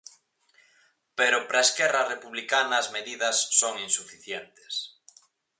[1.17, 4.73] Pero para Esquerra Republicana as medidas son insuficientes.